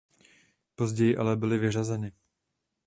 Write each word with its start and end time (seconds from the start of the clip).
Později 0.75 1.17
ale 1.17 1.35
byly 1.35 1.57
vyřazeny. 1.57 2.11